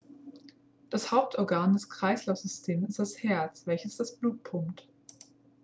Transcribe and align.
das 0.89 1.11
hauptorgan 1.11 1.73
des 1.73 1.87
kreislaufsystems 1.87 2.89
ist 2.89 2.97
das 2.97 3.21
herz 3.21 3.67
welches 3.67 3.97
das 3.97 4.15
blut 4.15 4.41
pumpt 4.43 4.89